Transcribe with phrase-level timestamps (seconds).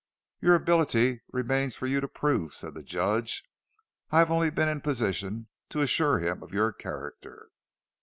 [0.39, 3.43] "Your ability remains for you to prove," said the Judge.
[4.09, 7.51] "I have only been in position to assure him of your character."